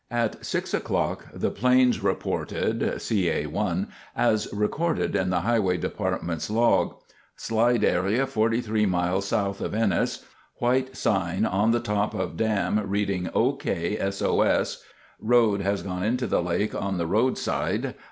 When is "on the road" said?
16.73-17.37